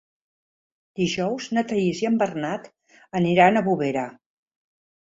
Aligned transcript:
Dijous 1.01 1.49
na 1.57 1.65
Thaís 1.73 2.03
i 2.07 2.09
en 2.11 2.17
Bernat 2.25 2.67
aniran 3.23 3.63
a 3.63 3.67
Bovera. 3.71 4.09